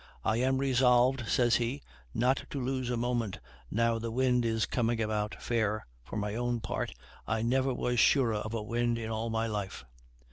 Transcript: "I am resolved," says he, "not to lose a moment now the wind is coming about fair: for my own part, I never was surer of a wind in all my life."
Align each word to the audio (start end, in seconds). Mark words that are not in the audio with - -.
"I 0.23 0.37
am 0.37 0.57
resolved," 0.57 1.27
says 1.27 1.57
he, 1.57 1.83
"not 2.11 2.45
to 2.49 2.59
lose 2.59 2.89
a 2.89 2.97
moment 2.97 3.39
now 3.69 3.99
the 3.99 4.09
wind 4.09 4.45
is 4.45 4.65
coming 4.65 4.99
about 4.99 5.39
fair: 5.39 5.85
for 6.03 6.15
my 6.17 6.33
own 6.33 6.59
part, 6.59 6.91
I 7.27 7.43
never 7.43 7.71
was 7.71 7.99
surer 7.99 8.33
of 8.33 8.55
a 8.55 8.63
wind 8.63 8.97
in 8.97 9.11
all 9.11 9.29
my 9.29 9.45
life." 9.45 9.85